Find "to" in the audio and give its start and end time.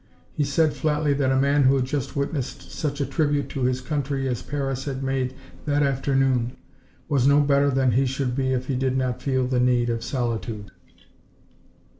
3.49-3.65